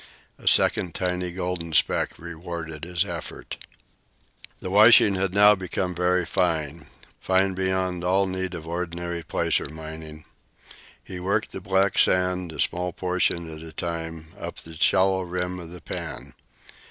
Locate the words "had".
5.13-5.31